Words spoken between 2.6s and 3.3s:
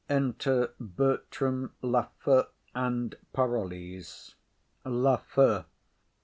and